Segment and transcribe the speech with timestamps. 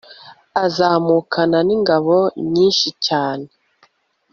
[0.65, 2.15] azamukana n'ingabo
[2.53, 3.47] nyinshi cyane